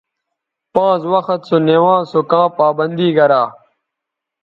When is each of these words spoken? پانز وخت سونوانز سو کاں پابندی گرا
پانز 0.73 1.01
وخت 1.13 1.39
سونوانز 1.49 2.05
سو 2.11 2.19
کاں 2.29 2.47
پابندی 2.59 3.09
گرا 3.17 3.43